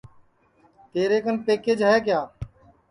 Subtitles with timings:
[0.93, 2.21] تیرے کن پکیچ ہے کیا